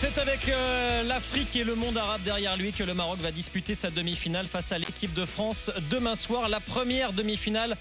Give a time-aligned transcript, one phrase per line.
[0.00, 3.74] C'est avec euh, l'Afrique et le monde arabe derrière lui que le Maroc va disputer
[3.74, 6.48] sa demi-finale face à l'équipe de France demain soir.
[6.48, 7.76] La première demi-finale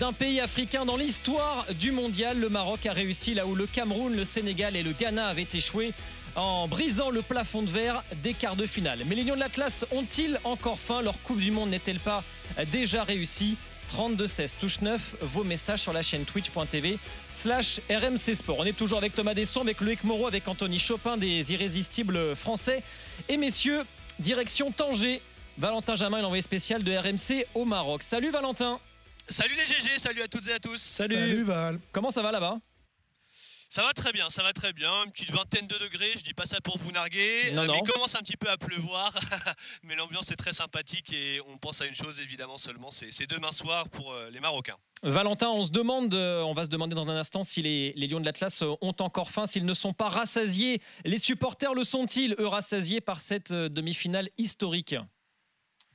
[0.00, 2.40] d'un pays africain dans l'histoire du mondial.
[2.40, 5.92] Le Maroc a réussi là où le Cameroun, le Sénégal et le Ghana avaient échoué
[6.34, 9.04] en brisant le plafond de verre des quarts de finale.
[9.06, 11.02] Mais les Lions de l'Atlas ont-ils encore faim?
[11.02, 12.24] Leur Coupe du Monde n'est-elle pas
[12.72, 13.56] déjà réussie?
[13.96, 16.98] 32-16, touche 9, vos messages sur la chaîne twitch.tv
[17.30, 18.58] slash RMC Sport.
[18.60, 22.82] On est toujours avec Thomas Desson, avec Loïc Moreau, avec Anthony Chopin des Irrésistibles Français.
[23.28, 23.82] Et messieurs,
[24.18, 25.20] direction Tanger.
[25.58, 28.02] Valentin Jamin, l'envoyé spécial de RMC au Maroc.
[28.02, 28.80] Salut Valentin
[29.28, 31.78] Salut les GG, salut à toutes et à tous Salut, Salut Val.
[31.92, 32.58] Comment ça va là-bas?
[33.72, 34.90] Ça va très bien, ça va très bien.
[35.04, 37.52] Une petite vingtaine de degrés, je dis pas ça pour vous narguer.
[37.52, 37.72] Non, euh, non.
[37.74, 39.16] Mais il commence un petit peu à pleuvoir.
[39.84, 43.52] mais l'ambiance est très sympathique et on pense à une chose évidemment seulement, c'est demain
[43.52, 44.76] soir pour euh, les Marocains.
[45.04, 48.08] Valentin, on se demande, euh, on va se demander dans un instant si les, les
[48.08, 50.82] Lions de l'Atlas ont encore faim, s'ils ne sont pas rassasiés.
[51.04, 54.96] Les supporters le sont-ils, eux, rassasiés par cette demi-finale historique?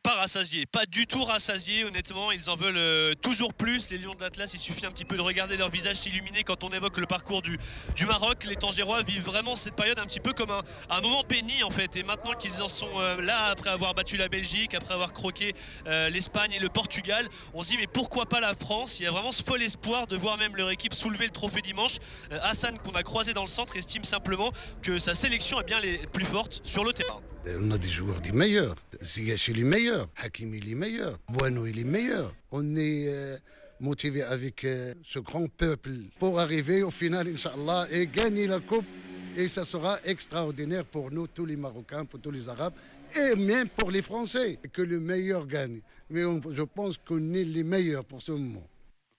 [0.05, 2.31] Pas rassasiés, pas du tout rassasiés, honnêtement.
[2.31, 3.89] Ils en veulent euh, toujours plus.
[3.89, 6.63] Les Lions de l'Atlas, il suffit un petit peu de regarder leur visage s'illuminer quand
[6.63, 7.57] on évoque le parcours du,
[8.05, 8.43] Maroc.
[8.43, 11.95] Les Tangérois vivent vraiment cette période un petit peu comme un, moment péni en fait.
[11.95, 15.55] Et maintenant qu'ils en sont euh, là, après avoir battu la Belgique, après avoir croqué
[15.87, 18.99] euh, l'Espagne et le Portugal, on se dit mais pourquoi pas la France?
[18.99, 21.63] Il y a vraiment ce fol espoir de voir même leur équipe soulever le trophée
[21.63, 21.97] dimanche.
[22.43, 24.51] Hassan, qu'on a croisé dans le centre, estime simplement
[24.83, 27.21] que sa sélection est bien les plus fortes sur le terrain.
[27.47, 28.75] On a des joueurs des meilleurs.
[29.03, 30.09] Ziyech, il est meilleur.
[30.17, 31.19] Hakim, il est meilleur.
[31.29, 32.33] Bueno, il est meilleur.
[32.51, 33.37] On est euh,
[33.79, 38.85] motivé avec euh, ce grand peuple pour arriver au final, Inch'Allah, et gagner la Coupe.
[39.37, 42.73] Et ça sera extraordinaire pour nous, tous les Marocains, pour tous les Arabes,
[43.15, 45.81] et même pour les Français, que le meilleur gagne.
[46.09, 48.67] Mais je pense qu'on est les meilleurs pour ce moment.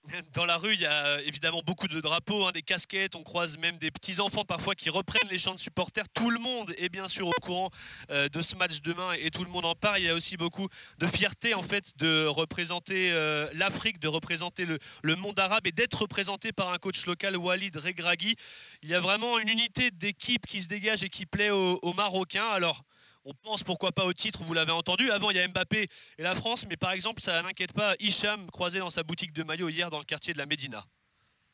[0.34, 3.16] Dans la rue, il y a euh, évidemment beaucoup de drapeaux, hein, des casquettes.
[3.16, 6.08] On croise même des petits enfants parfois qui reprennent les chants de supporters.
[6.08, 7.70] Tout le monde est bien sûr au courant
[8.10, 10.00] euh, de ce match demain et tout le monde en parle.
[10.00, 14.64] Il y a aussi beaucoup de fierté en fait de représenter euh, l'Afrique, de représenter
[14.64, 18.36] le, le monde arabe et d'être représenté par un coach local, Walid Regragui.
[18.82, 21.94] Il y a vraiment une unité d'équipe qui se dégage et qui plaît aux, aux
[21.94, 22.48] Marocains.
[22.48, 22.84] Alors.
[23.28, 25.10] On pense pourquoi pas au titre, vous l'avez entendu.
[25.10, 25.88] Avant, il y a Mbappé
[26.18, 29.42] et la France, mais par exemple, ça n'inquiète pas Hicham, croisé dans sa boutique de
[29.42, 30.84] maillot hier dans le quartier de la Médina.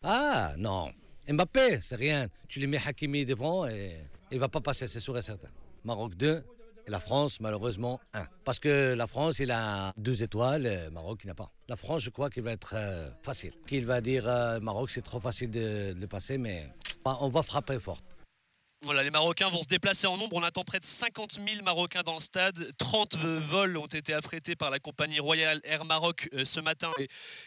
[0.02, 0.92] Ah non,
[1.30, 2.28] Mbappé, c'est rien.
[2.46, 3.96] Tu lui mets Hakimi devant et
[4.30, 5.48] il va pas passer, c'est sûr et certain.
[5.82, 6.44] Maroc 2
[6.86, 8.26] et la France, malheureusement, 1.
[8.44, 11.50] Parce que la France, il a deux étoiles, et Maroc, il n'a pas.
[11.68, 13.52] La France, je crois qu'il va être euh, facile.
[13.66, 16.68] Qu'il va dire euh, Maroc, c'est trop facile de, de le passer, mais
[17.02, 18.02] bah, on va frapper fort.
[18.84, 20.34] Voilà, les Marocains vont se déplacer en nombre.
[20.34, 22.58] On attend près de 50 000 Marocains dans le stade.
[22.78, 26.90] 30 vols ont été affrétés par la compagnie Royal Air Maroc euh, ce matin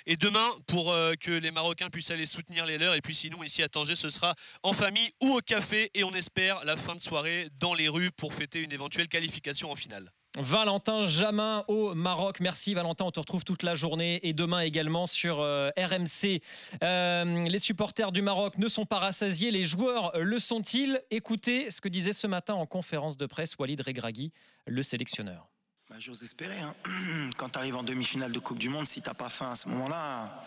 [0.05, 2.95] et, demain pour euh, que les Marocains puissent aller soutenir les leurs.
[2.95, 5.91] Et puis sinon, ici à Tanger, ce sera en famille ou au café.
[5.93, 9.69] Et on espère la fin de soirée dans les rues pour fêter une éventuelle qualification
[9.71, 10.09] en finale.
[10.37, 12.39] Valentin Jamin au Maroc.
[12.41, 16.41] Merci Valentin, on te retrouve toute la journée et demain également sur euh, RMC.
[16.83, 21.01] Euh, les supporters du Maroc ne sont pas rassasiés, les joueurs le sont-ils?
[21.09, 24.33] Écoutez ce que disait ce matin en conférence de presse Walid Regragui,
[24.67, 25.47] le sélectionneur.
[25.89, 26.59] Bah, J'ose espérer.
[26.59, 26.75] hein.
[27.37, 29.69] Quand tu arrives en demi-finale de Coupe du Monde, si t'as pas faim à ce
[29.69, 30.43] moment-là,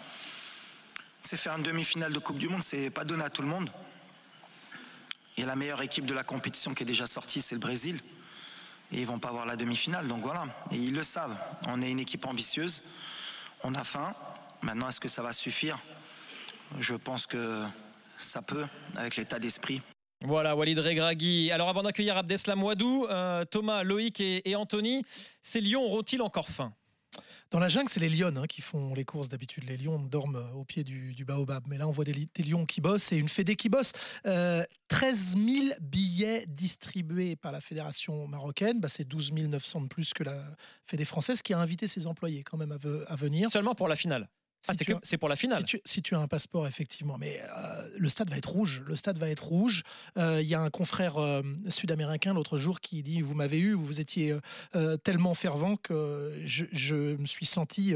[1.23, 3.71] c'est faire une demi-finale de Coupe du Monde, c'est pas donné à tout le monde.
[5.39, 7.99] Et la meilleure équipe de la compétition qui est déjà sortie, c'est le Brésil.
[8.93, 10.45] Et ils vont pas avoir la demi-finale, donc voilà.
[10.73, 11.39] Et ils le savent.
[11.69, 12.83] On est une équipe ambitieuse.
[13.63, 14.15] On a faim.
[14.63, 15.79] Maintenant, est-ce que ça va suffire?
[16.81, 17.65] Je pense que
[18.17, 18.67] ça peut,
[18.97, 19.83] avec l'état d'esprit.
[20.25, 21.53] Voilà, Walid Regragui.
[21.53, 25.05] Alors avant d'accueillir Abdeslam Ouadou, euh, Thomas, Loïc et, et Anthony,
[25.43, 26.73] ces lions auront-ils encore faim?
[27.51, 29.65] Dans la jungle, c'est les lions hein, qui font les courses d'habitude.
[29.65, 31.65] Les lions dorment euh, au pied du, baobab.
[31.67, 33.93] Mais là, on voit des, li- des lions qui bossent et une fédé qui bosse.
[34.27, 38.81] Euh, 13 000 billets distribués par la fédération marocaine.
[38.81, 40.45] Bah, c'est 12 900 de plus que la
[40.85, 43.51] fédé française qui a invité ses employés quand même à venir.
[43.51, 44.29] Seulement pour la finale.
[44.61, 45.61] Si Ah, c'est pour la finale.
[45.61, 47.17] Si tu, si tu as un passeport, effectivement.
[47.17, 48.83] Mais euh, le stade va être rouge.
[48.87, 49.83] Le stade va être rouge.
[50.17, 53.75] Euh, Il y a un confrère euh, sud-américain l'autre jour qui dit Vous m'avez eu,
[53.75, 54.37] vous étiez
[55.05, 57.95] tellement fervent que je, je me suis senti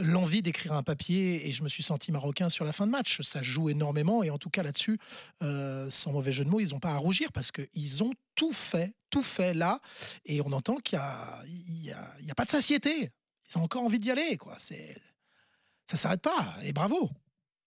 [0.00, 3.20] l'envie d'écrire un papier et je me suis senti marocain sur la fin de match.
[3.20, 4.22] Ça joue énormément.
[4.22, 4.98] Et en tout cas, là-dessus,
[5.40, 8.94] sans mauvais jeu de mots, ils n'ont pas à rougir parce qu'ils ont tout fait,
[9.10, 9.80] tout fait là.
[10.24, 13.10] Et on entend qu'il n'y a, il y a, il y a pas de satiété.
[13.50, 14.36] Ils ont encore envie d'y aller.
[14.36, 14.54] Quoi.
[14.58, 14.94] C'est
[15.86, 16.56] ça s'arrête pas.
[16.64, 17.10] Et bravo.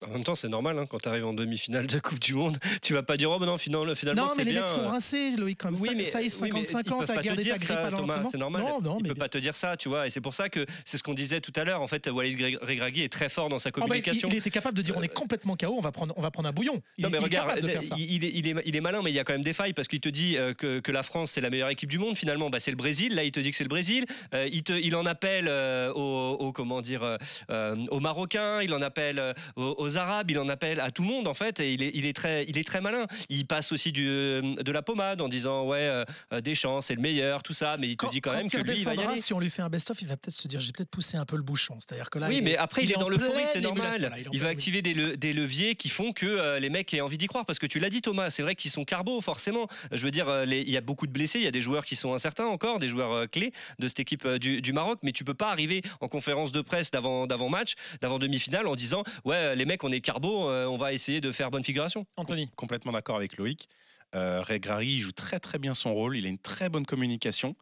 [0.07, 2.57] En même temps, c'est normal hein, quand tu arrives en demi-finale de Coupe du Monde,
[2.81, 4.87] tu vas pas dire oh ben non finalement, finalement Non, mais les bien, mecs sont
[4.87, 5.93] rincés, Loïc, comme Oui, ça.
[5.95, 7.53] mais- ça y est, oui, mais 55 ils ans, peuvent t'as pas te gardé dire
[7.53, 8.29] ta grippe ça, à l'entraînement.
[8.31, 8.61] C'est normal.
[8.63, 10.07] Non, non, il mais peut pas te dire ça, tu vois.
[10.07, 11.81] Et c'est pour ça que c'est ce qu'on disait tout à l'heure.
[11.81, 14.29] En fait, Walid Regragui est très fort dans sa Ah bah, il, communication.
[14.31, 16.31] il était capable de dire on est Euh, complètement KO, on va prendre, on va
[16.31, 16.81] prendre un bouillon.
[16.97, 17.95] Il, non mais il regarde, capable de faire ça.
[17.97, 19.53] il, il est, il, est, il est malin, mais il y a quand même des
[19.53, 21.97] failles parce qu'il te dit euh, que, que la France c'est la meilleure équipe du
[21.99, 22.15] monde.
[22.15, 23.15] Finalement, bah, c'est le Brésil.
[23.15, 24.05] Là, il te dit que c'est le Brésil.
[24.33, 27.17] Euh, il, te, il en appelle euh, aux, aux- comment dire
[27.49, 29.21] euh, aux Marocains, il en appelle
[29.57, 31.59] aux, aux Arabes, il en appelle à tout le monde en fait.
[31.59, 33.05] Et il est, il est très, il est très malin.
[33.29, 36.03] Il passe aussi du, de la pommade en disant ouais, euh,
[36.33, 37.77] euh, Deschamps c'est le meilleur, tout ça.
[37.77, 39.19] Mais il te dit quand, même que lui il va y aller.
[39.21, 41.25] si on lui fait un best-of, il va peut-être se dire j'ai peut-être poussé un
[41.25, 41.77] peu le bouchon.
[41.79, 44.11] C'est-à-dire que là, oui, il mais est- après, il, est dans l'euphorie, pleine c'est normal.
[44.31, 47.17] Il va activer des, le- des leviers qui font que euh, les mecs aient envie
[47.17, 47.45] d'y croire.
[47.45, 49.67] Parce que tu l'as dit, Thomas, c'est vrai qu'ils sont carbo, forcément.
[49.91, 51.61] Je veux dire, euh, les- il y a beaucoup de blessés, il y a des
[51.61, 54.73] joueurs qui sont incertains encore, des joueurs euh, clés de cette équipe euh, du, du
[54.73, 58.67] Maroc, mais tu peux pas arriver en conférence de presse d'avant d'avant match, d'avant demi-finale,
[58.67, 61.63] en disant ouais, les mecs, on est carbo, euh, on va essayer de faire bonne
[61.63, 62.05] figuration.
[62.17, 62.49] Anthony.
[62.55, 63.67] Complètement d'accord avec Loïc.
[64.15, 66.17] Euh, Regragui, il joue très très bien son rôle.
[66.17, 67.55] Il a une très bonne communication.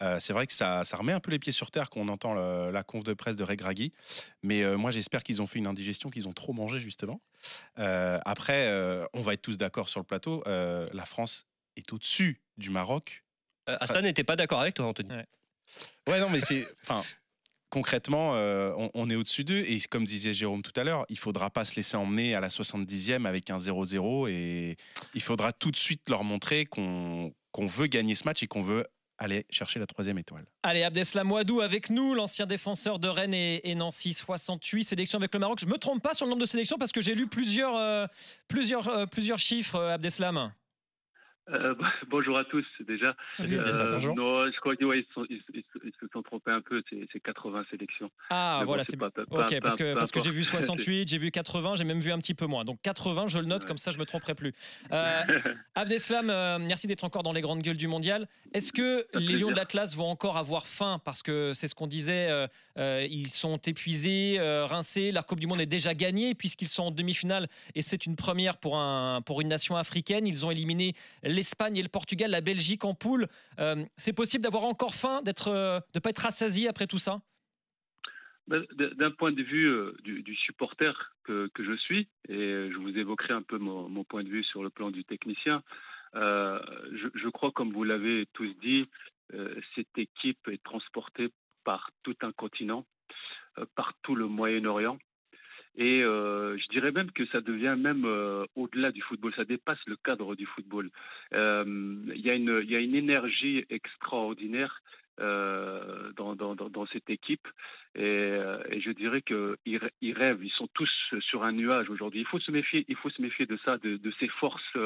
[0.00, 2.08] Euh, c'est vrai que ça, ça remet un peu les pieds sur terre quand on
[2.08, 3.92] entend le- la conf de presse de Regragui.
[4.42, 7.20] Mais euh, moi, j'espère qu'ils ont fait une indigestion, qu'ils ont trop mangé justement.
[7.78, 10.42] Euh, après, euh, on va être tous d'accord sur le plateau.
[10.46, 13.22] euh, la France est au-dessus du Maroc.
[13.68, 15.10] Euh, Hassan n'était pas d'accord avec toi, Anthony.
[15.10, 15.26] Ouais.
[16.08, 16.66] Ouais, non, mais c'est.
[16.82, 17.02] Enfin.
[17.72, 21.48] Concrètement, euh, on, est au-dessus d'eux et comme disait Jérôme tout à l'heure, il faudra
[21.48, 24.76] pas se laisser emmener à la 70e avec un 0-0 et
[25.14, 28.86] il faudra tout de suite leur montrer qu'on veut gagner ce match et qu'on veut
[29.16, 30.44] aller chercher la troisième étoile.
[30.62, 35.32] Allez, Abdeslam Ouadou avec nous, l'ancien défenseur de Rennes et, et Nancy, 68 sélections avec
[35.32, 35.58] le Maroc.
[35.58, 38.06] Je me trompe pas sur le nombre de sélections parce que j'ai lu plusieurs, euh,
[38.48, 40.52] plusieurs, euh, plusieurs chiffres, Abdeslam.
[41.50, 41.74] Euh,
[42.08, 43.16] bonjour à tous déjà.
[43.36, 45.42] Salut, Euh, non, je crois qu'ils ouais, ils,
[46.00, 46.82] se sont trompés un peu.
[46.88, 48.10] C'est c'est 80 sélections.
[48.30, 50.44] Ah, Mais voilà, c'est c'est pas- pas- Ok, pas- parce que, parce que j'ai vu
[50.44, 52.64] 68, j'ai vu 80, j'ai même vu un petit peu moins.
[52.64, 53.68] Donc 80, je le note, Ouais.
[53.68, 54.52] comme ça je me tromperai plus.
[54.92, 55.22] Euh,
[55.74, 58.28] Abdeslam, euh, merci d'être encore dans les grandes gueules du mondial.
[58.54, 61.00] Est-ce que Ça les Lions de l'Atlas vont encore avoir faim?
[61.04, 62.28] Parce que c'est ce qu'on disait,
[62.78, 66.90] euh, ils sont épuisés, rincés, la Coupe du Monde est déjà gagnée puisqu'ils sont en
[66.92, 70.26] demi-finale et c'est une première pour, un, pour une nation africaine.
[70.26, 70.94] Ils ont éliminé
[71.32, 73.26] l'Espagne et le Portugal, la Belgique en poule.
[73.58, 76.98] Euh, c'est possible d'avoir encore faim, d'être, euh, de ne pas être rassasié après tout
[76.98, 77.20] ça?
[78.46, 83.32] Ben, D'un point de vue euh, du, supporter que, je suis, et je vous évoquerai
[83.34, 85.62] un peu mon, point de vue sur le plan du technicien,
[86.14, 88.86] je, crois, comme vous l'avez tous dit,
[89.74, 91.30] cette équipe est transportée
[91.64, 92.84] par tout un continent,
[93.76, 94.98] par tout le Moyen-Orient.
[95.76, 99.78] Et euh, je dirais même que ça devient même euh, au-delà du football, ça dépasse
[99.86, 100.90] le cadre du football.
[101.32, 101.64] Euh,
[102.14, 104.82] Il y, a une- y a une énergie extraordinaire
[105.18, 107.46] dans, dans, cette équipe.
[107.94, 108.38] Et,
[108.80, 109.56] je dirais qu'ils
[110.00, 110.90] ils rêvent, ils sont tous
[111.20, 112.20] sur un nuage aujourd'hui.
[112.20, 114.76] Il faut se méfier, il faut se méfier de ça, de, de ces forces,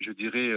[0.00, 0.50] je dirais,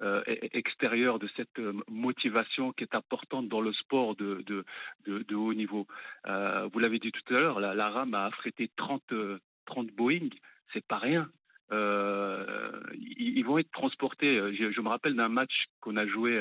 [0.00, 4.44] euh, euh, e- extérieures, de cette euh, motivation qui est importante dans le sport de,
[4.46, 4.64] de,
[5.06, 5.86] de, haut niveau.
[6.26, 9.88] Euh, vous l'avez dit tout à l'heure, la, la RAM a affrété 30, euh, 30
[9.88, 10.28] Boeing,
[10.72, 11.30] c'est pas rien.
[11.70, 14.54] Euh, ils, vont être transportés.
[14.54, 16.40] Je, me rappelle d'un match qu'on a joué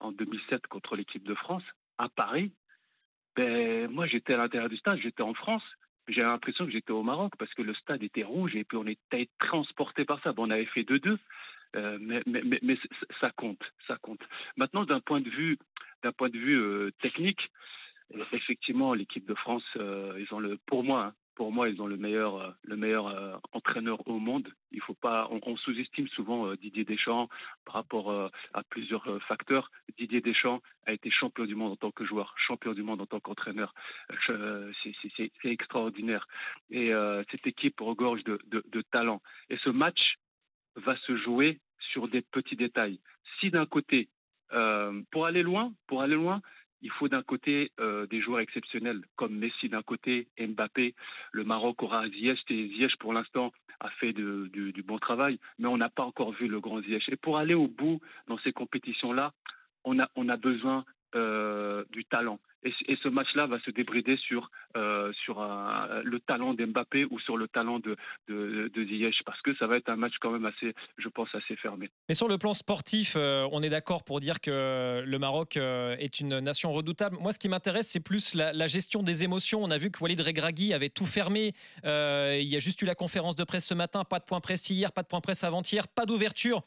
[0.00, 1.64] en 2007 contre l'équipe de France
[1.96, 2.52] à Paris.
[3.36, 5.64] Ben, moi, j'étais à l'intérieur du stade, j'étais en France.
[6.08, 8.86] J'ai l'impression que j'étais au Maroc parce que le stade était rouge et puis on
[8.86, 10.32] était transporté par ça.
[10.32, 11.16] Bon, on avait fait 2-2,
[11.74, 12.78] euh, mais,
[13.20, 14.20] ça compte, ça compte.
[14.56, 15.58] Maintenant, d'un point de vue,
[16.02, 17.50] d'un point de vue euh, technique,
[18.32, 21.88] effectivement, l'équipe de France, euh, ils ont le, pour moi, hein, pour moi, ils ont
[21.88, 24.54] le meilleur, le meilleur entraîneur au monde.
[24.70, 27.28] Il faut pas, on, sous-estime souvent Didier Deschamps
[27.64, 29.68] par rapport à plusieurs facteurs.
[29.98, 33.06] Didier Deschamps a été champion du monde en tant que joueur, champion du monde en
[33.06, 33.74] tant qu'entraîneur.
[34.28, 36.28] C'est- extraordinaire.
[36.70, 36.92] Et
[37.32, 39.20] cette équipe regorge de, de, de talent.
[39.50, 40.18] Et ce match
[40.76, 41.60] va se jouer
[41.92, 43.00] sur des petits détails.
[43.38, 44.08] Si d'un côté,
[44.52, 46.40] euh, pour aller loin, pour aller loin,
[46.82, 50.94] il faut d'un côté euh, des joueurs exceptionnels comme Messi d'un côté, Mbappé.
[51.32, 55.78] Le Maroc aura Ziyech et Ziyech pour l'instant a fait du, bon travail, mais on
[55.78, 57.08] n'a pas encore vu le grand Ziyech.
[57.08, 59.32] Et pour aller au bout dans ces compétitions-là,
[59.84, 62.38] on a, on a besoin euh, du talent.
[62.64, 67.46] Et, ce match-là va se débrider sur, euh, sur le talent d'Mbappé ou sur le
[67.48, 67.96] talent de,
[68.28, 71.56] de, Ziyech, parce que ça va être un match quand même assez, je pense, assez
[71.56, 71.90] fermé.
[72.08, 75.96] Mais sur le plan sportif, euh, on est d'accord pour dire que le Maroc euh,
[75.98, 77.18] est une nation redoutable.
[77.20, 79.62] Moi, ce qui m'intéresse, c'est plus la, gestion des émotions.
[79.62, 81.52] On a vu que Walid Regragui avait tout fermé.
[81.84, 84.74] Il y a juste eu la conférence de presse ce matin, pas de point précis
[84.74, 86.62] hier, pas de point presse avant-hier, pas d'ouverture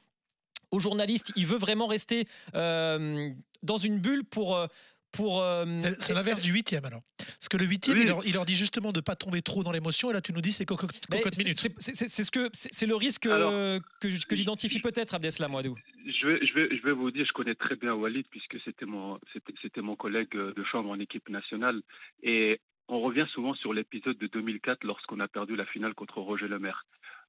[0.70, 1.32] aux journalistes.
[1.36, 4.68] Il veut vraiment rester dans une bulle pour.
[5.18, 5.42] Pour.
[5.42, 5.66] euh,
[6.00, 7.02] C'est l'inverse du huitième alors.
[7.18, 8.04] Parce que le huitième, Oui.
[8.04, 10.22] il, leur, il leur dit justement de ne pas tomber trop dans l'émotion, et là
[10.22, 10.94] tu nous dis c'est cocotte,
[11.38, 11.58] minute.
[11.80, 15.76] c'est- ce que c'est le risque Alors, euh, que, j'identifie peut-être, Abdeslam Ouadou.
[16.06, 18.86] Je vais, je, vais, je vais vous dire, je connais très bien Walid puisque c'était
[18.86, 21.82] mon, c'était, c'était mon collègue de chambre en équipe nationale.
[22.24, 26.48] Et on revient souvent sur l'épisode de 2004 lorsqu'on a perdu la finale contre Roger
[26.48, 26.86] Lemaire.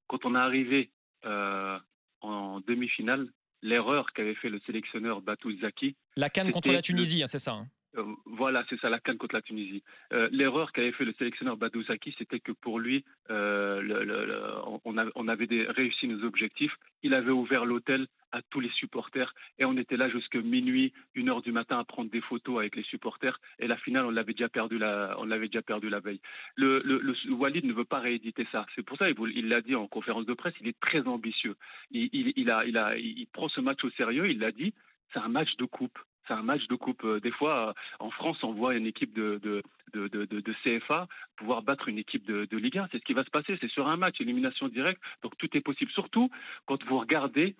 [0.07, 0.91] Quand on est arrivé
[1.25, 1.77] euh,
[2.21, 3.27] en demi-finale,
[3.61, 7.53] l'erreur qu'avait fait le sélectionneur Batou Zaki, La canne contre la Tunisie, hein, c'est ça.
[7.53, 7.67] hein.
[7.97, 9.83] Euh, voilà, c'est ça, la canne contre la Tunisie.
[10.13, 15.65] Euh, L'erreur qu'avait fait le sélectionneur Badou Zaki, c'était que pour lui, euh, on, avait
[15.69, 16.75] réussi nos objectifs.
[17.01, 21.29] Il avait ouvert l'hôtel à tous les supporters et on était là jusqu'à minuit, une
[21.29, 23.39] heure du matin à prendre des photos avec les supporters.
[23.57, 26.21] Et la finale, on l'avait déjà perdu la, on l'avait déjà perdu la veille.
[26.55, 26.83] Le,
[27.31, 28.67] Walid ne veut pas rééditer ça.
[28.75, 31.55] C'est pour ça, il l'a dit en conférence de presse, il est très ambitieux.
[31.91, 34.29] Il prend ce match au sérieux.
[34.29, 34.73] Il l'a dit.
[35.11, 35.97] C'est un match de coupe.
[36.29, 37.03] C'est un match de coupe.
[37.03, 39.63] Euh, Des fois, euh, en France, on voit une équipe de, de,
[40.07, 42.87] de, CFA pouvoir battre une équipe de, Ligue 1.
[42.91, 43.57] C'est ce qui va se passer.
[43.59, 45.01] C'est sur un match, élimination directe.
[45.23, 45.91] Donc tout est possible.
[45.91, 46.29] Surtout
[46.67, 47.55] quand vous regardez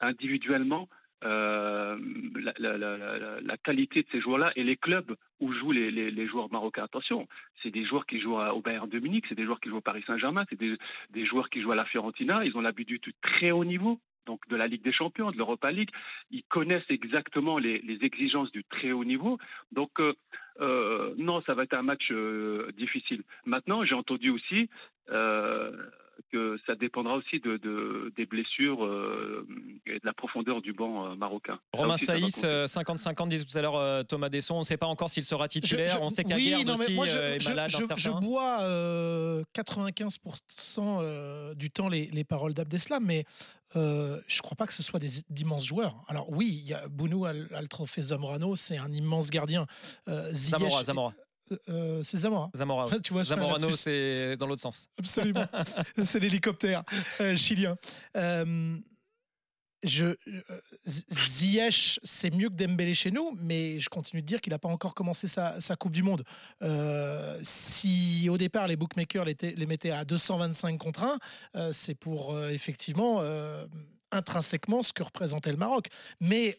[0.00, 0.88] individuellement
[1.24, 1.98] euh,
[2.58, 6.84] la, qualité de ces joueurs-là et les clubs où jouent les, les- joueurs marocains.
[6.84, 7.28] Attention,
[7.62, 9.82] c'est des joueurs qui jouent au Bayern de Munich, c'est des joueurs qui jouent au
[9.82, 10.76] Paris Saint-Germain, c'est des,
[11.10, 12.44] des joueurs qui jouent à la Fiorentina.
[12.44, 14.00] Ils ont l'habitude du très haut niveau.
[14.26, 15.90] Donc de la Ligue des Champions, de l'Europa League,
[16.30, 19.38] ils connaissent exactement les, exigences du très haut niveau.
[19.72, 20.14] Donc euh,
[20.60, 23.22] euh, non, ça va être un match euh, difficile.
[23.44, 24.68] Maintenant, j'ai entendu aussi
[26.32, 29.46] que ça dépendra aussi de, de- des blessures euh,
[29.86, 31.58] et de la profondeur du banc euh, marocain.
[31.72, 32.46] Romain aussi, Saïs, compter.
[32.46, 34.54] euh, 50-50, disait tout à l'heure euh, Thomas Desson.
[34.56, 35.88] On ne sait pas encore s'il sera titulaire.
[35.88, 37.70] Je- je- on sait oui, qu'Aguerd non, mais aussi moi, je, euh, est je- malade.
[37.70, 38.18] je- je certain.
[38.20, 43.24] bois euh, 95% euh, du temps les, les paroles d'Abdeslam, mais
[43.76, 45.94] euh, je ne crois pas que ce soit des- d'immenses joueurs.
[46.08, 49.66] Alors oui, il y a Bounou al, al Trophée Zamorano, c'est un immense gardien.
[50.08, 51.12] Euh, Ziyech- Zamora, Zamora.
[51.68, 52.50] Euh, c'est Zamora.
[52.54, 52.88] Zamora.
[52.90, 53.00] oui.
[53.02, 54.88] Tu vois, Zamorano, c'est dans l'autre sens.
[54.98, 55.46] Absolument.
[56.04, 56.82] c'est l'hélicoptère
[57.20, 57.76] euh, chilien.
[58.16, 58.76] Euh,
[59.82, 60.14] je, euh,
[60.86, 64.68] Ziyech, c'est mieux que Dembélé chez nous, mais je continue de dire qu'il n'a pas
[64.68, 66.24] encore commencé sa, sa Coupe du Monde.
[67.42, 71.18] Si au départ les bookmakers les, les mettaient à 225 contre 1,
[71.56, 73.22] euh, c'est pour effectivement
[74.10, 75.88] intrinsèquement ce que représentait le Maroc.
[76.20, 76.58] Mais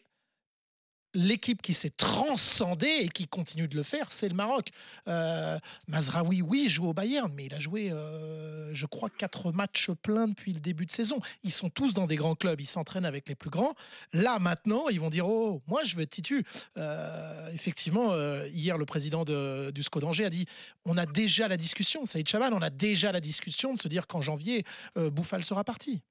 [1.16, 4.68] l'équipe qui s'est transcendée et qui continue de le faire, c'est le Maroc.
[5.08, 5.58] Euh,
[5.88, 10.28] Mazraoui, oui, joue au Bayern, mais il a joué, euh, je crois, quatre matchs pleins
[10.28, 11.18] depuis le début de saison.
[11.42, 13.72] Ils sont tous dans des grands clubs, ils s'entraînent avec les plus grands.
[14.12, 16.44] Là, maintenant, ils vont dire Oh, moi, je veux être titu.
[16.76, 20.44] Euh, effectivement, euh, hier, le président de- du SCO d'Angers a dit
[20.84, 24.06] On a déjà la discussion, Saïd Chaban, on a déjà la discussion de se dire
[24.06, 24.64] qu'en janvier,
[24.98, 26.02] euh, Bouffal sera parti.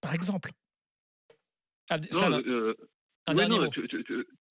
[0.00, 0.50] Par exemple.
[1.88, 2.74] Abd- Non, euh,
[3.26, 3.70] un oui, dernier non, mot.
[3.70, 3.88] tu-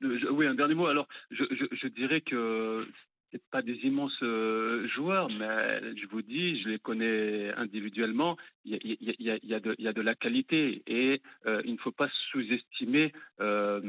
[0.02, 0.88] je- oui, un dernier mot.
[0.88, 2.88] Alors, je, je, je dirais que
[3.32, 8.38] c'est pas des immenses euh, joueurs, mais je vous dis, je les connais individuellement.
[8.64, 9.88] Il y a, il y a- il y a- il y a de, il y
[9.88, 13.82] a de la qualité et euh, il ne faut pas sous-estimer, euh,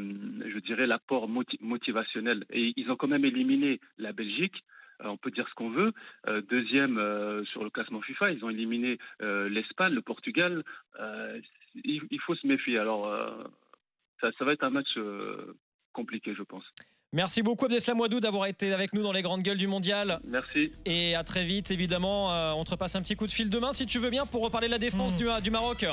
[0.46, 2.44] je dirais, l'apport moti- motivationnel.
[2.50, 4.64] Et ils ont quand même éliminé la Belgique.
[5.00, 5.92] On peut dire ce qu'on veut.
[6.26, 10.64] Euh, deuxième euh, sur le classement FIFA, ils ont éliminé euh, l'Espagne, le Portugal.
[11.84, 12.78] Il, il faut se méfier.
[12.78, 13.06] Alors,
[14.20, 15.56] ça, ça va être un match euh,
[15.92, 16.64] compliqué, je pense.
[17.12, 20.20] Merci beaucoup Abdeslam Ouadou d'avoir été avec nous dans les grandes gueules du mondial.
[20.24, 20.72] Merci.
[20.84, 22.32] Et à très vite, évidemment.
[22.34, 24.42] Euh, on te repasse un petit coup de fil demain, si tu veux bien, pour
[24.42, 25.36] reparler de la défense Mm.
[25.36, 25.86] du, du Maroc.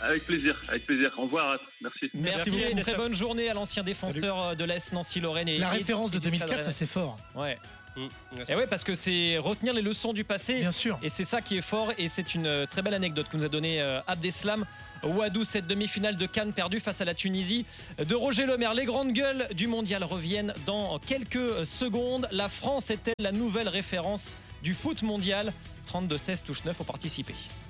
[0.00, 1.12] Avec plaisir, avec plaisir.
[1.16, 1.58] Au revoir.
[1.80, 2.10] Merci.
[2.14, 2.62] Merci, beaucoup.
[2.70, 5.48] une très bonne journée à l'ancien défenseur euh, de l'Est, Nancy Lorraine.
[5.48, 7.16] Et, La référence de et du Stade 2004, ça c'est fort.
[7.34, 7.58] Ouais.
[7.96, 8.08] Mmh.
[8.48, 10.60] Et ouais, parce que c'est retenir les leçons du passé.
[10.60, 10.98] Bien sûr.
[11.02, 11.92] Et c'est ça qui est fort.
[11.98, 14.64] Et c'est une très belle anecdote que nous a donné euh, Abdeslam
[15.04, 17.64] Ouadou, cette demi-finale de Cannes perdue face à la Tunisie
[17.98, 18.74] de Roger Lemaire.
[18.74, 22.28] Les grandes gueules du mondial reviennent dans quelques secondes.
[22.32, 25.52] La France est-elle la nouvelle référence du foot mondial?
[25.92, 27.34] 32-16 touche 9 pour participer.